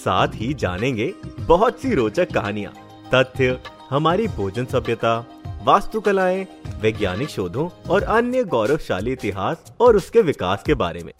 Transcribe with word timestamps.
साथ 0.00 0.34
ही 0.34 0.52
जानेंगे 0.54 1.12
बहुत 1.40 1.80
सी 1.80 1.94
रोचक 1.94 2.32
कहानियाँ, 2.32 2.72
तथ्य, 3.14 3.58
हमारी 3.90 4.26
भोजन 4.28 4.64
सभ्यता, 4.64 5.18
वास्तुकलाएँ, 5.64 6.46
वैज्ञानिक 6.80 7.28
शोधों 7.28 7.68
और 7.90 8.02
अन्य 8.02 8.44
गौरवशाली 8.44 9.12
इतिहास 9.12 9.72
और 9.80 9.96
उसके 9.96 10.22
विकास 10.22 10.62
के 10.62 10.74
बारे 10.74 11.02
में। 11.04 11.12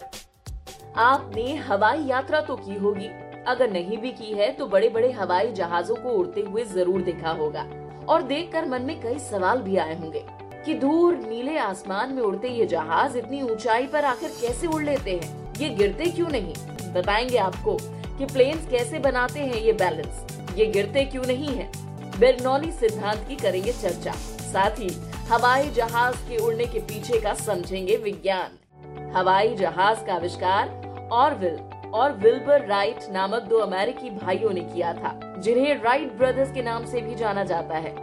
आपने 0.97 1.55
हवाई 1.57 2.03
यात्रा 2.05 2.41
तो 2.41 2.55
की 2.55 2.75
होगी, 2.75 3.07
अगर 3.47 3.71
नहीं 3.71 3.97
भी 3.97 4.11
की 4.11 4.33
है 4.33 4.51
तो 4.51 4.67
बड़े 4.67 4.89
बड़े 4.89 5.11
हवाई 5.11 5.51
जहाजों 5.53 5.95
को 5.95 6.09
उड़ते 6.11 6.41
हुए 6.41 6.63
ज़रूर 6.65 7.01
देखा 7.01 7.31
होगा, 7.31 7.65
और 8.09 8.21
देखकर 8.23 8.65
मन 8.65 8.81
में 8.81 8.99
कई 9.01 9.19
सवाल 9.21 9.61
भी 9.61 9.77
आए 9.77 9.99
होंगे 9.99 10.25
कि 10.65 10.73
दूर 10.73 11.15
नीले 11.19 11.57
आसमान 11.57 12.13
में 12.13 12.21
उड़ते 12.23 12.49
ये 12.49 12.65
जहाज़ 12.65 13.17
इतनी 13.17 13.41
ऊंचाई 13.43 13.87
पर 13.87 14.05
आकर 14.05 14.27
कैसे 14.41 14.67
उड़ 14.67 14.83
लेते 14.83 15.11
हैं? 15.13 15.53
ये 15.59 15.69
गिरते 15.69 16.05
क्यों 16.05 16.29
नहीं? 16.29 16.53
बताएँगे 16.93 17.37
आपको। 17.37 17.77
कि 18.21 18.25
प्लेन्स 18.25 18.67
कैसे 18.67 18.99
बनाते 18.99 19.39
हैं 19.39 19.55
ये 19.55 19.71
बैलेंस 19.73 20.25
ये 20.55 20.65
गिरते 20.65 21.03
क्यों 21.05 21.23
नहीं 21.23 21.47
है? 21.47 21.71
बेरनौली 22.19 22.71
सिद्धांत 22.71 23.23
की 23.27 23.35
करेंगे 23.35 23.71
चर्चा। 23.71 24.11
साथ 24.41 24.79
ही, 24.79 24.89
हवाई 25.29 25.69
जहाज़ 25.69 26.15
के 26.29 26.37
उड़ने 26.37 26.65
के 26.65 26.79
पीछे 26.79 27.19
का 27.19 27.33
समझेंगे 27.33 27.95
विज्ञान। 27.95 29.11
हवाई 29.15 29.55
जहाज़ 29.55 30.03
का 30.05 30.13
आविष्कार 30.13 31.09
ऑरविल 31.11 31.57
और 31.93 32.11
विल्बर 32.13 32.67
राइट 32.67 32.99
नामक 33.11 33.41
दो 33.41 33.57
अमेरिकी 33.57 34.09
भाइयों 34.09 34.51
ने 34.51 34.61
किया 34.61 34.93
था, 34.93 35.19
जिन्हें 35.37 35.81
राइट 35.81 36.13
ब्रदर्स 36.13 36.51
के 36.51 36.61
नाम 36.61 36.85
से 36.85 37.01
भी 37.01 37.15
जाना 37.15 37.43
जाता 37.43 37.77
है। 37.77 37.95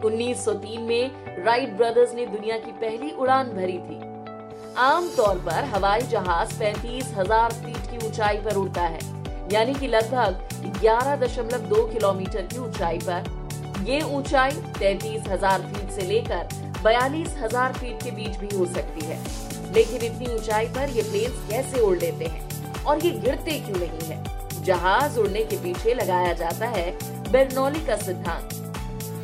1903 0.00 0.78
में 0.78 1.10
राइट 1.44 1.72
ब्रदर्स 1.72 2.14
ने 2.14 2.26
दुनिया 2.26 2.58
की 2.58 2.72
पहली 2.76 3.10
उड़ान 3.10 3.50
भरी 3.50 3.78
थी। 3.78 4.00
आमतौर 4.78 5.38
पर 5.38 5.64
हवाई 5.64 6.00
जहाज़ 6.00 6.58
पैंतीस 6.58 7.12
हज़ार 7.16 7.52
फीट 7.52 7.90
की 7.90 8.06
ऊंचाई 8.06 8.36
पर 8.36 8.56
उड़ता 8.56 8.82
है। 8.82 9.15
यानी 9.52 9.74
कि 9.74 9.86
लगभग 9.86 10.80
11.2 10.82 11.86
किलोमीटर 11.92 12.42
की 12.42 12.58
ऊंचाई 12.58 12.98
पर। 12.98 13.84
ये 13.86 14.00
ऊंचाई 14.16 14.50
तैतीस 14.78 15.28
हज़ार 15.28 15.62
फीट 15.62 15.90
से 15.90 16.06
लेकर 16.06 16.48
बयालीस 16.84 17.34
हज़ार 17.38 17.72
फीट 17.72 18.02
के 18.02 18.10
बीच 18.10 18.36
भी 18.36 18.56
हो 18.56 18.66
सकती 18.66 19.06
है। 19.06 19.18
लेकिन 19.74 20.02
इतनी 20.02 20.34
ऊंचाई 20.34 20.66
पर 20.66 20.90
ये 20.90 21.02
प्लेन 21.02 21.30
कैसे 21.50 21.80
उड़ 21.80 21.96
लेते 21.98 22.24
हैं? 22.24 22.84
और 22.84 23.04
ये 23.04 23.10
गिरते 23.10 23.58
क्यों 23.60 23.78
नहीं 23.78 24.08
है? 24.08 24.62
जहाज़ 24.64 25.18
उड़ने 25.18 25.44
के 25.44 25.56
पीछे 25.56 25.94
लगाया 25.94 26.32
जाता 26.32 26.66
है 26.68 26.90
बेरनौली 27.32 27.84
का 27.86 27.96
सिद्धांत। 27.96 28.54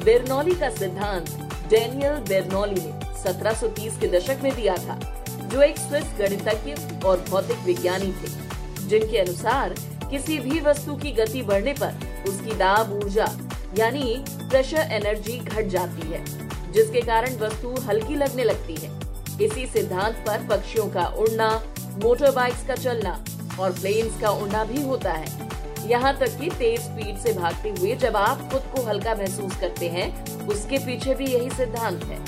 बेरनौली 0.05 0.55
का 0.55 0.71
सिद्धांत 0.71 1.31
डेनियल 1.71 2.17
बेरनौली 2.29 2.81
ने 2.81 2.93
1730 3.23 3.99
के 4.01 4.09
दशक 4.09 4.43
में 4.43 4.55
दिया 4.57 4.77
था, 4.77 4.99
जो 5.43 5.63
एक 5.63 5.79
स्विस 5.79 6.05
गणितज्ञ 6.19 6.75
और 7.07 7.25
भौतिक 7.31 7.59
विज्ञानी 7.67 8.13
थे, 8.13 8.31
जिनके 8.89 9.19
अनुसार 9.19 9.75
किसी 10.13 10.39
भी 10.39 10.59
वस्तु 10.61 10.95
की 10.95 11.11
गति 11.13 11.43
बढ़ने 11.43 11.73
पर 11.73 12.25
उसकी 12.29 12.55
दाब 12.57 12.93
ऊर्जा, 12.95 13.27
यानी 13.79 14.03
प्रेशर 14.29 14.91
एनर्जी 14.93 15.39
घट 15.39 15.67
जाती 15.67 16.09
है, 16.09 16.25
जिसके 16.73 17.01
कारण 17.01 17.37
वस्तु 17.37 17.75
हल्की 17.83 18.17
लगने 18.17 18.45
लगती 18.45 18.75
है। 18.75 18.91
इसी 19.41 19.67
सिद्धांत 19.67 20.17
पर 20.27 20.47
पक्षियों 20.49 20.87
का 20.89 21.07
उड़ना 21.19 21.49
मोटर 22.03 22.31
बाइक्स 22.31 22.67
का 22.67 22.75
चलना 22.75 23.13
और 23.61 23.73
प्लेन्स 23.73 24.21
का 24.21 24.31
उड़ना 24.33 24.65
भी 24.65 24.83
होता 24.83 25.13
है। 25.13 25.89
यहाँ 25.89 26.17
तक 26.19 26.37
कि 26.41 26.51
तेज 26.51 26.81
स्पीड 26.81 27.17
से 27.19 27.33
भागते 27.33 27.71
हुए 27.71 27.95
जब 27.97 28.17
आप 28.17 28.49
खुद 28.53 28.71
को 28.75 28.83
हल्का 28.83 29.15
महसूस 29.15 29.57
करते 29.61 29.89
हैं, 29.89 30.47
उसके 30.49 30.79
पीछे 30.79 31.15
भी 31.15 31.27
यही 31.27 31.51
सिद्धांत 31.51 32.05
है। 32.05 32.19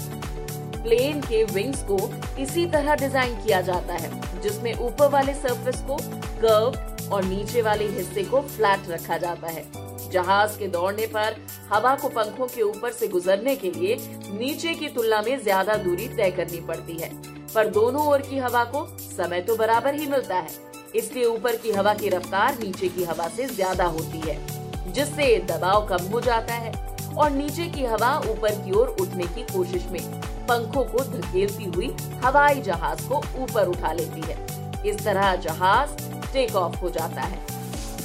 प्लेन 0.82 1.20
के 1.20 1.44
विंग्स 1.44 1.82
को 1.82 1.98
इसी 2.42 2.66
तरह 2.66 2.94
डिज़ाइन 2.96 3.36
किया 3.44 3.60
जाता 3.60 3.94
है, 3.94 4.40
जिसमें 4.40 4.74
ऊपर 4.76 5.08
वाले 5.10 5.34
सरफेस 5.34 5.80
को 5.82 5.96
कर्व 6.40 6.93
और 7.06 7.24
नीचे 7.24 7.62
वाले 7.62 7.86
हिस्से 7.88 8.24
को 8.24 8.40
फ्लैट 8.42 8.88
रखा 8.90 9.16
जाता 9.18 9.48
है। 9.48 9.64
जहाज़ 10.10 10.58
के 10.58 10.66
दौड़ने 10.68 11.06
पर 11.06 11.36
हवा 11.72 11.94
को 11.96 12.08
पंखों 12.10 12.46
के 12.46 12.62
ऊपर 12.62 12.92
से 12.92 13.08
गुजरने 13.08 13.54
के 13.56 13.70
लिए 13.70 13.96
नीचे 14.30 14.74
की 14.74 14.88
तुलना 14.88 15.20
में 15.22 15.38
ज़्यादा 15.42 15.74
दूरी 15.76 16.08
तय 16.08 16.30
करनी 16.30 16.60
पड़ती 16.66 16.98
है। 16.98 17.10
पर 17.54 17.68
दोनों 17.70 18.06
ओर 18.06 18.20
की 18.20 18.38
हवा 18.38 18.64
को 18.66 18.86
समय 19.00 19.40
तो 19.40 19.56
बराबर 19.56 19.94
ही 19.94 20.06
मिलता 20.06 20.36
है, 20.36 20.50
इसलिए 20.94 21.24
ऊपर 21.26 21.56
की 21.56 21.70
हवा 21.72 21.94
की 21.94 22.08
रफ्तार 22.08 22.58
नीचे 22.58 22.88
की 22.88 23.04
हवा 23.04 23.28
से 23.28 23.46
ज़्यादा 23.46 23.84
होती 23.86 24.20
है, 24.20 24.38
जिससे 24.92 25.36
दबाव 25.48 25.86
कम 25.88 26.06
हो 26.12 26.20
जाता 26.20 26.54
है 26.54 26.72
और 27.14 27.30
नीचे 27.30 27.66
की 27.68 27.84
हवा 27.84 28.16
ऊपर 28.30 28.54
की 28.54 28.72
ओर 28.72 28.96
उठने 29.00 29.26
की 29.26 29.42
कोशिश 29.52 29.86
में 29.92 30.00
पंखों 30.48 30.84
को 30.84 31.04
धकेलती 31.10 31.64
हुई 31.66 31.94
हवाई 32.24 32.60
जहाज़ 32.62 33.06
को 33.08 33.22
ऊपर 33.42 33.68
उठा 33.68 33.92
लेती 33.92 34.20
है। 34.22 34.36
इस 34.86 35.04
तरह 35.04 35.34
जहाज़ 35.38 36.02
टेक 36.34 36.54
ऑफ़ 36.56 36.76
हो 36.76 36.90
जाता 36.90 37.22
है। 37.22 37.38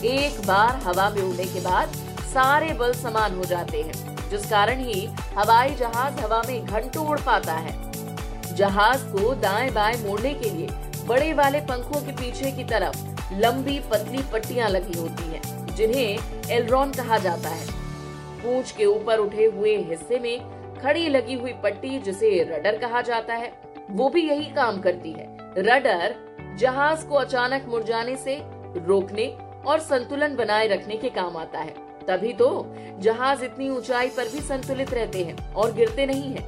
एक 0.07 0.39
बार 0.47 0.75
हवा 0.77 1.09
में 1.09 1.21
उड़ने 1.21 1.45
के 1.45 1.59
बाद 1.59 1.93
सारे 2.33 2.73
बल 2.73 2.93
समान 2.93 3.35
हो 3.35 3.43
जाते 3.43 3.81
हैं 3.81 4.29
जिस 4.29 4.49
कारण 4.49 4.79
ही 4.79 5.05
हवाई 5.35 5.75
जहाज़ 5.75 6.19
हवा 6.19 6.41
में 6.47 6.65
घंटों 6.65 7.07
उड़ 7.07 7.19
पाता 7.19 7.53
है। 7.53 7.73
जहाज़ 8.55 9.05
को 9.05 9.33
दाएँ 9.35 9.71
बाएँ 9.71 9.97
मोड़ने 9.97 10.33
के 10.33 10.49
लिए 10.49 10.67
बड़े 11.07 11.33
वाले 11.33 11.59
पंखों 11.61 12.01
के 12.01 12.11
पीछे 12.11 12.51
की 12.51 12.63
तरफ़ 12.63 13.33
लंबी 13.33 13.79
पतली 13.91 14.23
पट्टियाँ 14.33 14.69
लगी 14.69 14.99
होती 14.99 15.23
हैं, 15.23 15.75
जिन्हें 15.75 16.49
एलरॉन 16.49 16.91
कहा 16.91 17.17
जाता 17.17 17.49
है। 17.49 17.67
पूंछ 18.43 18.71
के 18.71 18.85
ऊपर 18.85 19.19
उठे 19.19 19.45
हुए 19.45 19.75
हिस्से 19.83 20.19
में 20.19 20.79
खड़ी 20.81 21.07
लगी 21.09 21.33
हुई 21.33 21.53
पट्टी 21.63 21.99
जिसे 21.99 22.29
रडर 22.49 22.77
कहा 22.77 23.01
जाता 23.01 23.33
है 23.33 23.51
वो 23.89 24.09
भी 24.09 24.27
यही 24.29 24.45
काम 24.53 24.79
करती 24.81 25.11
है। 25.11 25.27
रडर 25.57 26.15
जहाज़ 26.57 27.05
को 27.05 27.15
अचानक 27.15 27.65
मुरझाने 27.69 28.15
से 28.15 28.35
रोकने 28.77 29.27
और 29.65 29.79
संतुलन 29.79 30.35
बनाए 30.35 30.67
रखने 30.67 30.97
के 30.97 31.09
काम 31.09 31.37
आता 31.37 31.59
है 31.59 31.73
तभी 32.07 32.33
तो 32.33 32.49
जहाज़ 32.99 33.43
इतनी 33.45 33.69
ऊंचाई 33.69 34.09
पर 34.09 34.29
भी 34.29 34.41
संतुलित 34.41 34.93
रहते 34.93 35.23
हैं 35.23 35.53
और 35.53 35.73
गिरते 35.73 36.05
नहीं 36.05 36.31
हैं। 36.33 36.47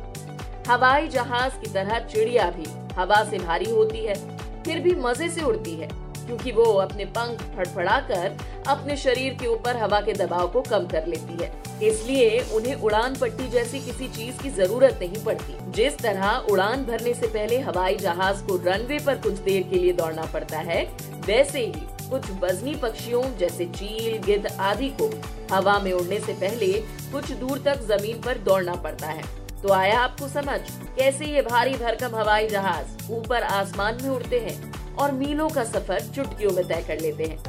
हवाई 0.68 1.08
जहाज़ 1.08 1.60
की 1.60 1.74
तरह 1.74 2.00
चिड़िया 2.00 2.50
भी 2.52 2.66
हवा 2.96 3.24
से 3.24 3.40
भारी 3.40 3.70
होती 3.72 4.06
है, 4.06 4.16
फिर 4.64 4.80
भी 4.80 4.96
मज़े 4.96 5.30
से 5.30 5.42
उड़ती 5.42 5.76
है 5.76 5.88
क्योंकि 6.26 6.52
वो 6.52 6.64
अपने 6.80 7.06
पंख 7.18 7.42
फड़फड़ाकर 7.56 8.38
अपने 8.68 8.98
शरीर 8.98 9.34
के 9.34 9.48
ऊपर 9.48 9.78
हवा 9.78 10.02
के 10.02 10.14
दबाव 10.16 10.48
को 10.48 10.62
कम 10.62 10.88
कर 10.88 11.08
लेती 11.08 11.44
है। 11.44 11.52
इसलिए 11.84 12.40
उन्हें 12.54 12.76
उड़ान 12.76 13.16
पट्टी 13.16 13.48
जैसी 13.50 13.80
किसी 13.80 14.08
चीज़ 14.10 14.42
की 14.42 14.50
ज़रूरत 14.52 15.00
नहीं 15.02 15.24
पड़ती। 15.26 15.56
जिस 15.72 15.98
तरह 16.00 16.46
उड़ान 16.52 16.84
भरने 16.86 17.14
से 17.14 17.28
पहले 17.28 17.60
हवाई 17.60 17.96
जहाज़ 17.98 18.44
को 18.44 18.56
रनवे 18.66 19.00
पर 19.06 19.18
कुछ 19.18 19.34
देर 19.40 19.64
के 19.64 19.76
लिए 19.76 19.94
दौड़ना 19.94 20.26
पड़ता 20.34 20.60
है, 20.60 20.84
वैसे 21.26 21.60
ही 21.60 21.88
कुछ 22.10 22.30
वजनी 22.42 22.76
पक्षियों 22.76 23.24
जैसे 23.38 23.66
चील, 23.68 24.18
गिद्ध 24.22 24.56
आदि 24.60 24.90
को 25.02 25.10
हवा 25.52 25.78
में 25.80 25.92
उड़ने 25.94 26.20
से 26.20 26.34
पहले 26.34 26.72
कुछ 27.12 27.32
दूर 27.32 27.62
तक 27.66 27.82
ज़मीन 27.88 28.22
पर 28.22 28.38
दौड़ना 28.40 28.76
पड़ता 28.76 29.08
है। 29.08 29.24
तो 29.62 29.74
आया 29.74 30.00
आपको 30.00 30.28
समझ, 30.28 30.60
कैसे 30.98 31.26
ये 31.26 31.42
भारी 31.42 31.74
भरकम 31.74 32.16
हवाई 32.16 32.48
जहाज़ 32.48 33.12
ऊपर 33.12 33.44
आसमान 33.44 33.98
में 34.04 34.10
उड़ते 34.10 34.40
हैं? 34.40 34.72
और 35.00 35.12
मीलों 35.12 35.50
का 35.50 35.64
सफ़र 35.64 36.00
चुटकियों 36.00 36.52
में 36.52 36.68
तय 36.68 36.86
कर 36.88 37.00
लेते 37.00 37.24
हैं। 37.24 37.44